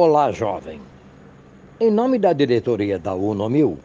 [0.00, 0.80] Olá, jovem.
[1.80, 3.76] Em nome da diretoria da UNOMIL,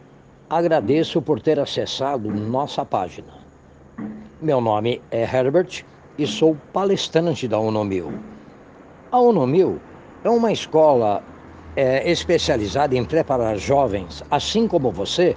[0.48, 3.32] agradeço por ter acessado nossa página.
[4.40, 5.84] Meu nome é Herbert
[6.16, 8.12] e sou palestrante da UNOMIL.
[9.10, 9.80] A UNOMIL
[10.22, 11.20] é uma escola
[11.74, 15.36] é, especializada em preparar jovens, assim como você,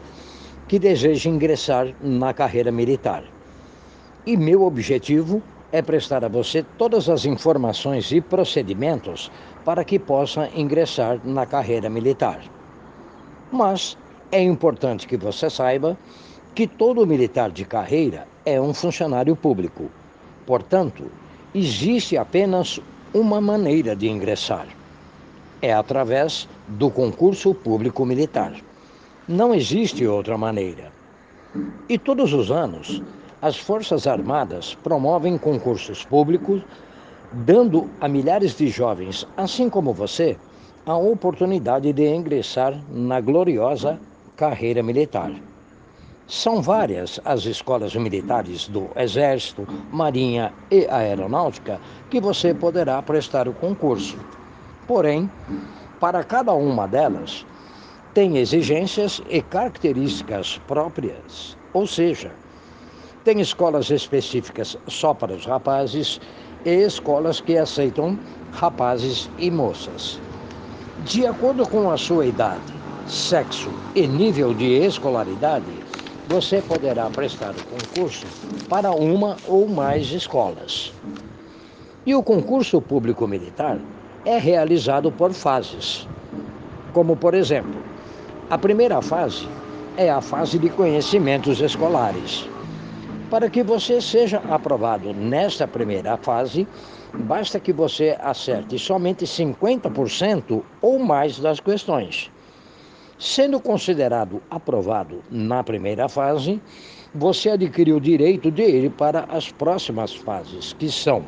[0.67, 3.23] que deseja ingressar na carreira militar.
[4.27, 5.41] E meu objetivo
[5.81, 9.31] prestar a você todas as informações e procedimentos
[9.65, 12.39] para que possa ingressar na carreira militar.
[13.51, 13.97] Mas
[14.31, 15.97] é importante que você saiba
[16.55, 19.91] que todo militar de carreira é um funcionário público.
[20.45, 21.11] Portanto,
[21.53, 22.79] existe apenas
[23.13, 24.67] uma maneira de ingressar.
[25.61, 28.53] É através do concurso público militar.
[29.27, 30.91] Não existe outra maneira.
[31.89, 33.01] E todos os anos,
[33.41, 36.61] as Forças Armadas promovem concursos públicos,
[37.45, 40.37] dando a milhares de jovens, assim como você,
[40.85, 43.99] a oportunidade de ingressar na gloriosa
[44.35, 45.31] carreira militar.
[46.27, 51.79] São várias as escolas militares do Exército, Marinha e Aeronáutica
[52.09, 54.17] que você poderá prestar o concurso.
[54.87, 55.29] Porém,
[55.99, 57.45] para cada uma delas,
[58.13, 62.31] tem exigências e características próprias, ou seja,
[63.27, 66.21] tem escolas específicas só para os rapazes
[66.63, 68.17] e escolas que aceitam
[68.53, 70.17] rapazes e moças.
[71.03, 72.73] De acordo com a sua idade,
[73.05, 75.65] sexo e nível de escolaridade,
[76.29, 78.25] você poderá prestar o concurso
[78.69, 80.93] para uma ou mais escolas.
[82.05, 83.77] E o concurso público militar
[84.23, 86.07] é realizado por fases.
[86.93, 87.75] Como, por exemplo,
[88.49, 89.49] a primeira fase
[89.97, 92.47] é a fase de conhecimentos escolares.
[93.29, 96.65] Para que você seja aprovado nesta primeira fase,
[97.19, 102.31] basta que você acerte somente 50% ou mais das questões.
[103.19, 106.61] Sendo considerado aprovado na primeira fase,
[107.13, 111.25] você adquire o direito de ir para as próximas fases, que são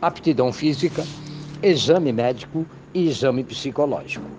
[0.00, 1.02] aptidão física,
[1.60, 2.64] exame médico
[2.94, 4.38] e exame psicológico.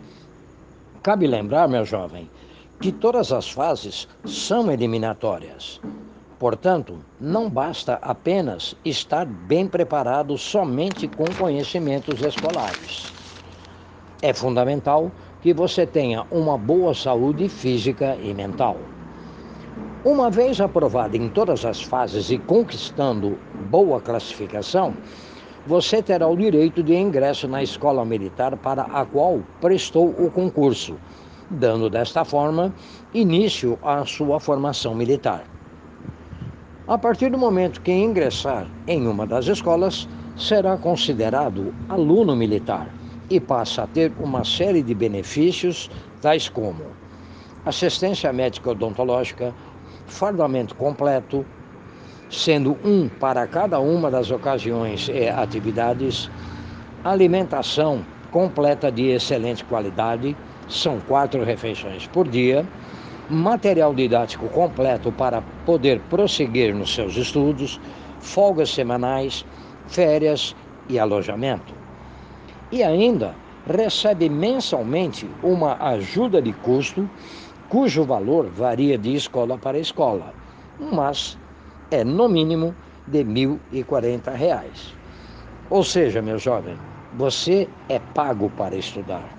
[1.03, 2.29] Cabe lembrar, meu jovem,
[2.79, 5.81] que todas as fases são eliminatórias.
[6.39, 13.11] Portanto, não basta apenas estar bem preparado somente com conhecimentos escolares.
[14.22, 15.11] É fundamental
[15.41, 18.77] que você tenha uma boa saúde física e mental.
[20.05, 23.38] Uma vez aprovado em todas as fases e conquistando
[23.69, 24.94] boa classificação,
[25.67, 30.97] você terá o direito de ingresso na escola militar para a qual prestou o concurso,
[31.50, 32.73] dando desta forma
[33.13, 35.59] início à sua formação militar.
[36.89, 42.95] A partir do momento que ingressar em uma das escolas, será considerado aluno militar
[43.29, 45.88] e passa a ter uma série de benefícios,
[46.19, 46.81] tais como
[47.63, 49.53] assistência médica odontológica,
[50.07, 51.45] fardamento completo,
[52.27, 56.27] sendo um para cada uma das ocasiões e atividades,
[57.03, 60.35] alimentação completa de excelente qualidade,
[60.67, 62.66] são quatro refeições por dia
[63.29, 67.79] material didático completo para poder prosseguir nos seus estudos,
[68.19, 69.45] folgas semanais,
[69.88, 70.56] férias
[70.90, 71.73] e alojamento.
[72.72, 73.35] E ainda
[73.68, 77.09] recebe mensalmente uma ajuda de custo,
[77.68, 80.34] cujo valor varia de escola para escola,
[80.79, 81.38] mas
[81.91, 82.73] é no mínimo
[83.07, 84.63] de R$ 1.040.
[85.69, 86.75] Ou seja, meu jovem,
[87.13, 89.38] você é pago para estudar.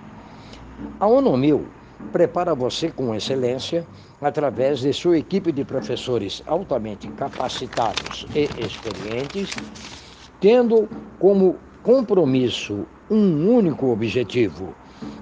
[0.99, 1.67] A Unomil
[2.13, 3.87] prepara você com excelência
[4.21, 9.55] através de sua equipe de professores altamente capacitados e experientes,
[10.41, 10.89] tendo
[11.19, 14.75] como compromisso um único objetivo: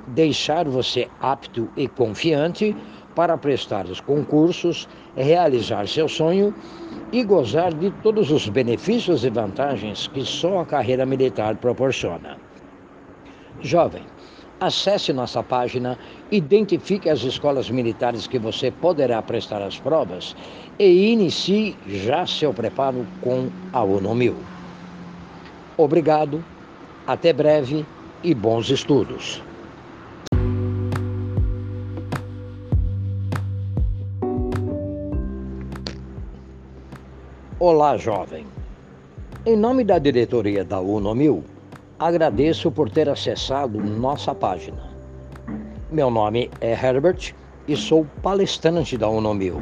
[0.08, 2.76] deixar você apto e confiante
[3.14, 6.54] para prestar os concursos, realizar seu sonho
[7.10, 12.38] e gozar de todos os benefícios e vantagens que só a carreira militar proporciona.
[13.60, 14.04] Jovem,
[14.60, 15.96] Acesse nossa página,
[16.32, 20.34] identifique as escolas militares que você poderá prestar as provas
[20.76, 24.34] e inicie já seu preparo com a UNOMIL.
[25.76, 26.44] Obrigado,
[27.06, 27.87] até breve
[28.25, 29.40] e bons estudos.
[37.60, 38.44] Olá, jovem.
[39.46, 41.44] Em nome da diretoria da UNOMIL,
[42.00, 44.80] Agradeço por ter acessado nossa página.
[45.90, 47.34] Meu nome é Herbert
[47.66, 49.60] e sou palestrante da Unomil.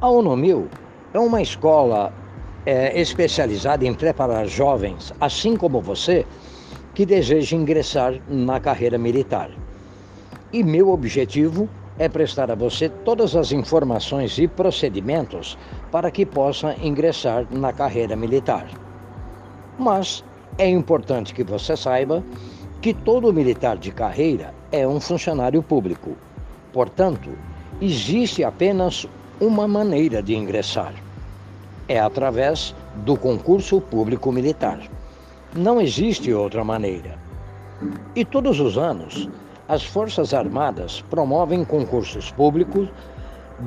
[0.00, 0.66] A Unomil
[1.14, 2.12] é uma escola
[2.66, 6.26] é, especializada em preparar jovens, assim como você,
[6.92, 9.48] que deseja ingressar na carreira militar.
[10.52, 11.68] E meu objetivo
[12.00, 15.56] é prestar a você todas as informações e procedimentos
[15.92, 18.66] para que possa ingressar na carreira militar.
[19.78, 20.24] Mas
[20.58, 22.22] é importante que você saiba
[22.82, 26.16] que todo militar de carreira é um funcionário público.
[26.72, 27.30] Portanto,
[27.80, 29.06] existe apenas
[29.40, 30.92] uma maneira de ingressar.
[31.86, 34.80] É através do concurso público militar.
[35.54, 37.16] Não existe outra maneira.
[38.16, 39.28] E todos os anos,
[39.68, 42.88] as Forças Armadas promovem concursos públicos,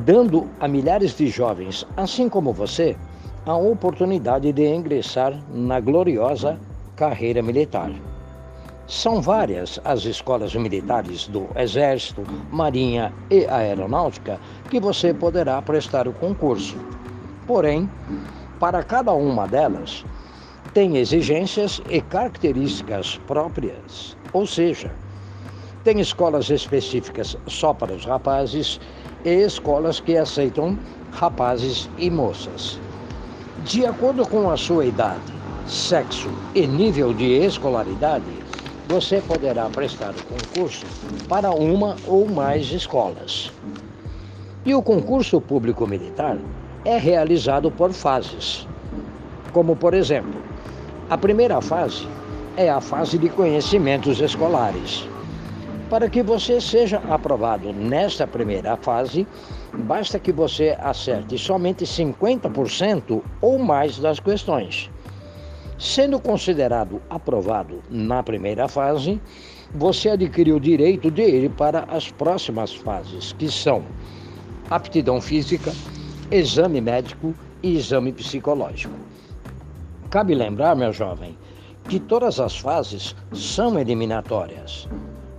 [0.06, 2.98] dando a milhares de jovens, assim como você,
[3.46, 6.60] a oportunidade de ingressar na gloriosa
[7.02, 7.92] carreira militar.
[8.86, 12.22] São várias as escolas militares do Exército,
[12.52, 14.40] Marinha e Aeronáutica
[14.70, 16.78] que você poderá prestar o concurso.
[17.48, 17.90] Porém,
[18.60, 20.06] para cada uma delas,
[20.76, 24.92] tem exigências e características próprias, ou seja,
[25.84, 28.80] tem escolas específicas só para os rapazes
[29.26, 30.78] e escolas que aceitam
[31.14, 32.80] rapazes e moças.
[33.66, 38.26] De acordo com a sua idade, sexo e nível de escolaridade,
[38.88, 40.86] você poderá prestar o concurso
[41.30, 43.52] para uma ou mais escolas.
[44.66, 46.38] E o concurso público militar
[46.84, 48.68] é realizado por fases.
[49.54, 50.42] Como, por exemplo,
[51.10, 52.08] a primeira fase
[52.58, 55.08] é a fase de conhecimentos escolares.
[55.90, 59.28] Para que você seja aprovado nesta primeira fase,
[59.74, 64.90] basta que você acerte somente 50% ou mais das questões.
[65.82, 69.20] Sendo considerado aprovado na primeira fase,
[69.74, 73.84] você adquire o direito de ir para as próximas fases, que são
[74.70, 75.74] aptidão física,
[76.30, 77.34] exame médico
[77.64, 78.94] e exame psicológico.
[80.12, 81.36] Cabe lembrar, meu jovem,
[81.90, 84.88] que todas as fases são eliminatórias.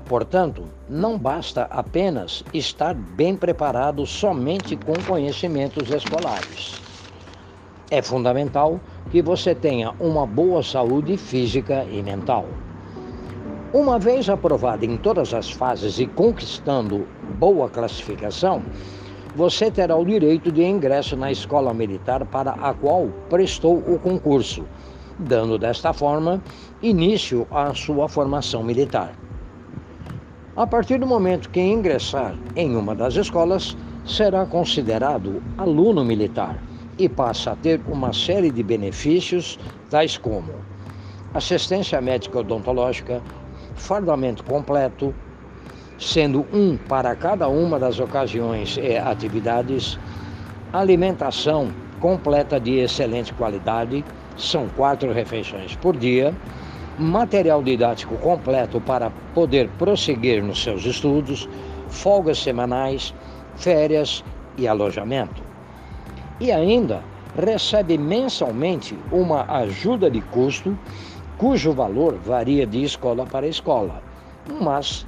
[0.07, 6.83] Portanto, não basta apenas estar bem preparado somente com conhecimentos escolares.
[7.93, 8.81] É fundamental
[9.11, 12.47] que você tenha uma boa saúde física e mental.
[13.73, 17.07] Uma vez aprovado em todas as fases e conquistando
[17.39, 18.63] boa classificação,
[19.35, 24.65] você terá o direito de ingresso na escola militar para a qual prestou o concurso,
[25.19, 26.43] dando desta forma
[26.83, 29.15] início à sua formação militar.
[30.55, 36.59] A partir do momento que ingressar em uma das escolas, será considerado aluno militar
[37.05, 39.59] e passa a ter uma série de benefícios,
[39.91, 40.55] tais como
[41.35, 43.21] assistência médica odontológica,
[43.75, 45.13] fardamento completo,
[45.99, 49.99] sendo um para cada uma das ocasiões e atividades,
[50.73, 54.05] alimentação completa de excelente qualidade,
[54.37, 56.33] são quatro refeições por dia,
[56.99, 61.49] material didático completo para poder prosseguir nos seus estudos,
[61.89, 63.13] folgas semanais,
[63.57, 64.23] férias
[64.57, 65.52] e alojamento
[66.43, 67.05] e ainda
[67.39, 70.77] recebe mensalmente uma ajuda de custo,
[71.39, 74.03] cujo valor varia de escola para escola,
[74.61, 75.07] mas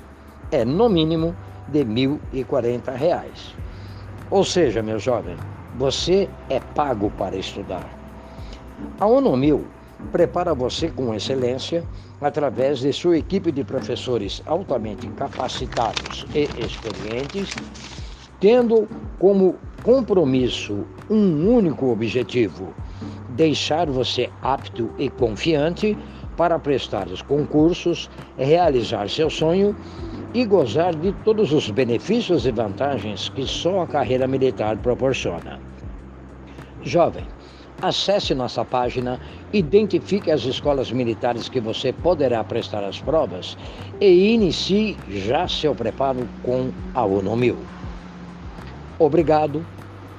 [0.52, 1.34] é no mínimo
[1.68, 1.86] de R$
[2.32, 3.24] 1.040.
[4.30, 5.36] Ou seja, meu jovem,
[5.76, 7.84] você é pago para estudar.
[9.00, 9.64] A ONU
[10.12, 11.82] prepara você com excelência
[12.20, 17.56] através de sua equipe de professores altamente capacitados e experientes,
[18.38, 18.88] tendo
[19.18, 22.74] como compromisso um único objetivo:
[23.36, 25.96] deixar você apto e confiante
[26.36, 29.76] para prestar os concursos, realizar seu sonho
[30.32, 35.60] e gozar de todos os benefícios e vantagens que só a carreira militar proporciona.
[36.82, 37.24] Jovem,
[37.80, 39.20] acesse nossa página,
[39.52, 43.56] identifique as escolas militares que você poderá prestar as provas
[44.00, 47.56] e inicie já seu preparo com a UNOMIL.
[49.04, 49.62] Obrigado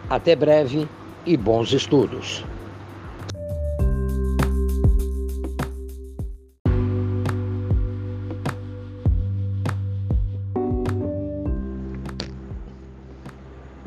[0.08, 0.88] até breve
[1.25, 2.46] e bons estudos.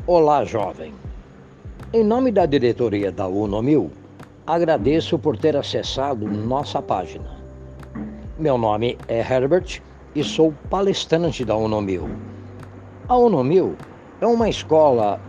[0.05, 0.93] Olá, jovem.
[1.93, 3.89] Em nome da diretoria da UNOMIL,
[4.45, 7.37] agradeço por ter acessado nossa página.
[8.37, 9.81] Meu nome é Herbert
[10.13, 12.09] e sou palestrante da UNOMIL.
[13.07, 13.77] A UNOMIL
[14.21, 15.19] é uma escola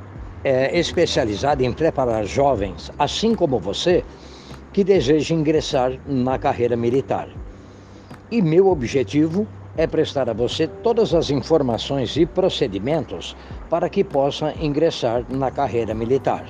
[0.43, 4.05] é, especializada em preparar jovens, assim como você,
[4.73, 7.29] que deseja ingressar na carreira militar.
[8.31, 13.37] E meu objetivo é prestar a você todas as informações e procedimentos
[13.69, 16.47] para que possa ingressar na carreira militar.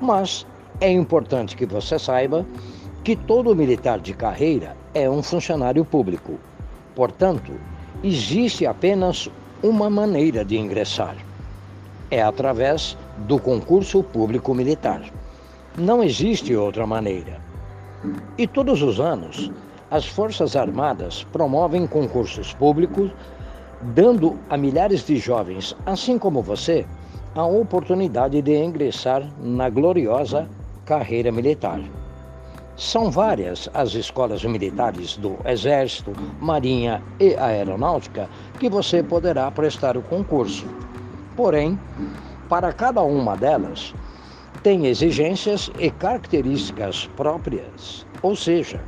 [0.00, 0.46] Mas
[0.80, 2.46] é importante que você saiba
[3.02, 6.38] que todo militar de carreira é um funcionário público.
[6.94, 7.52] Portanto,
[8.02, 9.28] existe apenas
[9.64, 11.16] uma maneira de ingressar.
[12.10, 15.00] É através do concurso público militar.
[15.74, 17.40] Não existe outra maneira.
[18.36, 19.50] E todos os anos,
[19.90, 23.10] as Forças Armadas promovem concursos públicos,
[23.94, 26.84] dando a milhares de jovens, assim como você,
[27.34, 30.46] a oportunidade de ingressar na gloriosa
[30.84, 31.80] carreira militar.
[32.76, 38.28] São várias as escolas militares do Exército, Marinha e Aeronáutica
[38.58, 40.66] que você poderá prestar o concurso.
[41.36, 41.78] Porém,
[42.48, 43.94] para cada uma delas,
[44.64, 48.80] tem exigências e características próprias, ou seja,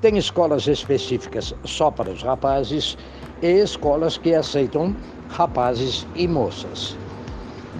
[0.00, 2.96] tem escolas específicas só para os rapazes
[3.42, 4.94] e escolas que aceitam
[5.28, 6.96] rapazes e moças.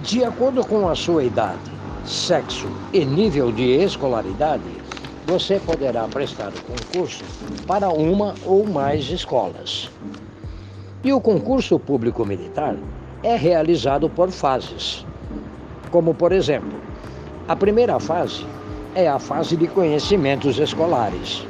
[0.01, 1.71] De acordo com a sua idade,
[2.03, 4.82] sexo e nível de escolaridade,
[5.25, 7.23] você poderá prestar o concurso
[7.65, 9.89] para uma ou mais escolas.
[11.03, 12.75] E o concurso público militar
[13.23, 15.05] é realizado por fases.
[15.91, 16.79] Como, por exemplo,
[17.47, 18.45] a primeira fase
[18.95, 21.45] é a fase de conhecimentos escolares.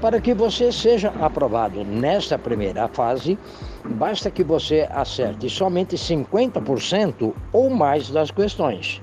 [0.00, 3.38] Para que você seja aprovado nesta primeira fase,
[3.84, 9.00] basta que você acerte somente 50% ou mais das questões.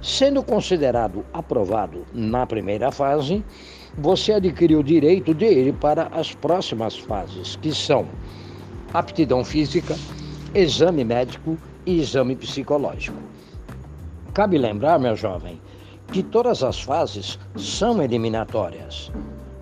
[0.00, 3.44] Sendo considerado aprovado na primeira fase,
[3.96, 8.06] você adquire o direito de ir para as próximas fases, que são
[8.94, 9.96] aptidão física,
[10.54, 13.18] exame médico e exame psicológico.
[14.32, 15.60] Cabe lembrar, meu jovem,
[16.12, 19.10] que todas as fases são eliminatórias.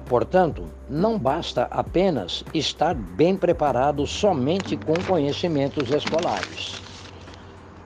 [0.05, 6.81] Portanto, não basta apenas estar bem preparado somente com conhecimentos escolares.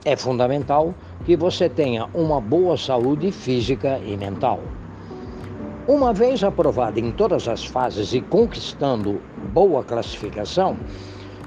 [0.03, 0.95] É fundamental
[1.27, 4.61] que você tenha uma boa saúde física e mental.
[5.87, 9.21] Uma vez aprovado em todas as fases e conquistando
[9.53, 10.75] boa classificação,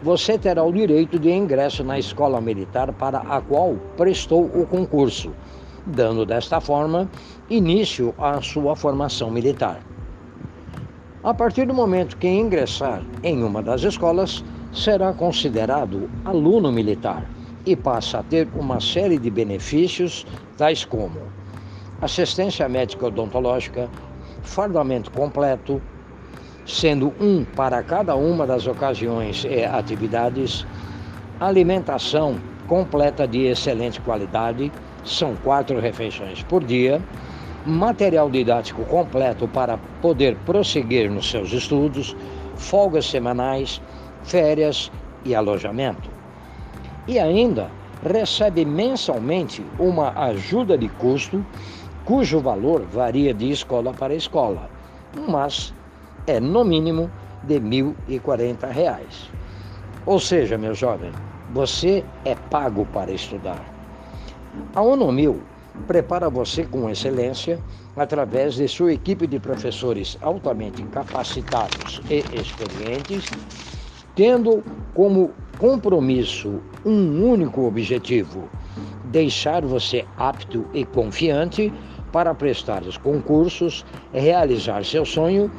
[0.04, 5.32] você terá o direito de ingresso na escola militar para a qual prestou o concurso,
[5.88, 7.10] dando desta forma
[7.50, 9.82] início à sua formação militar.
[11.24, 17.26] A partir do momento que ingressar em uma das escolas, será considerado aluno militar
[17.66, 20.26] e passa a ter uma série de benefícios,
[20.58, 21.22] tais como
[22.02, 23.90] assistência médica odontológica,
[24.42, 25.82] fardamento completo,
[26.66, 30.66] sendo um para cada uma das ocasiões e atividades,
[31.40, 34.72] alimentação completa de excelente qualidade,
[35.06, 37.02] são quatro refeições por dia,
[37.66, 42.16] material didático completo para poder prosseguir nos seus estudos,
[42.58, 43.82] folgas semanais,
[44.24, 44.92] férias
[45.24, 46.13] e alojamento
[47.08, 47.70] e ainda
[48.04, 51.46] recebe mensalmente uma ajuda de custo,
[52.06, 54.70] cujo valor varia de escola para escola,
[55.28, 55.74] mas
[56.28, 57.10] é no mínimo
[57.44, 59.02] de R$ 1.040.
[60.06, 61.12] Ou seja, meu jovem,
[61.54, 63.62] você é pago para estudar.
[64.76, 65.42] A Unomil
[65.88, 67.60] prepara você com excelência
[67.96, 73.30] através de sua equipe de professores altamente capacitados e experientes,
[74.16, 75.32] tendo como
[75.64, 78.50] compromisso um único objetivo:
[79.06, 81.72] deixar você apto e confiante
[82.12, 85.50] para prestar os concursos, realizar seu sonho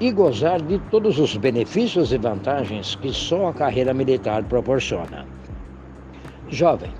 [0.00, 5.24] e gozar de todos os benefícios e vantagens que só a carreira militar proporciona.
[6.48, 6.90] Jovem,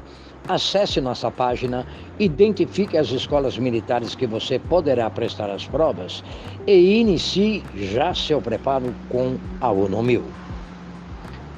[0.47, 1.85] acesse nossa página,
[2.21, 6.23] identifique as escolas militares que você poderá prestar as provas
[6.69, 10.23] e inicie já seu preparo com a UNOMIL.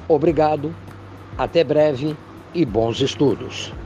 [0.09, 0.73] Obrigado,
[1.37, 2.17] até breve
[2.53, 3.76] e bons estudos.